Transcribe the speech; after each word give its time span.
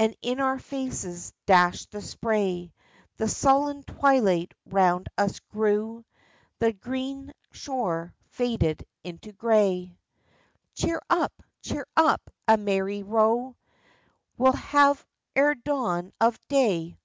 And 0.00 0.16
in 0.20 0.40
our 0.40 0.58
faces 0.58 1.32
dashed 1.46 1.92
the 1.92 2.02
spray! 2.02 2.72
The 3.18 3.28
sullen 3.28 3.84
twilight 3.84 4.52
round 4.66 5.06
us 5.16 5.38
grew, 5.38 6.04
The 6.58 6.72
green 6.72 7.32
shore 7.52 8.12
faded 8.30 8.84
into 9.04 9.30
gray. 9.30 9.94
20 9.94 9.94
THE 9.94 9.94
FISHERMAN'S 9.94 10.72
STORY. 10.74 10.96
^' 10.96 11.00
Cheer 11.02 11.02
up! 11.16 11.42
Cheer 11.62 11.86
up! 11.96 12.30
A 12.48 12.56
merry 12.56 13.04
row 13.04 13.54
We'll 14.36 14.54
have 14.54 15.06
ere 15.36 15.54
dawn 15.54 16.12
of 16.20 16.36
day 16.48 16.98